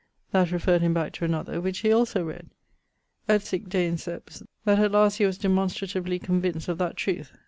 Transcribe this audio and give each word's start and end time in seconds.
That 0.31 0.49
referred 0.51 0.81
him 0.81 0.95
back 0.95 1.13
to 1.13 1.25
another, 1.25 1.61
which 1.61 1.77
he 1.81 1.91
also 1.93 2.23
read. 2.23 2.49
Et 3.29 3.39
sic 3.43 3.69
deinceps, 3.69 4.41
that 4.65 4.79
at 4.79 4.91
last 4.91 5.17
he 5.19 5.27
was 5.27 5.37
demonstratively 5.37 6.17
convinced 6.17 6.67
of 6.69 6.79
that 6.79 6.95
trueth. 6.95 7.33